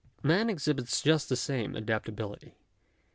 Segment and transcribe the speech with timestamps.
[0.23, 2.55] Man exhibits just the same adaptability.